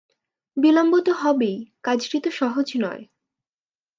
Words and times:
বিলম্ব 0.57 0.93
তো 0.99 1.11
হবেই, 1.13 1.57
কাজটি 1.83 2.17
তো 2.19 2.29
সহজ 2.31 2.67
নয়। 2.75 3.03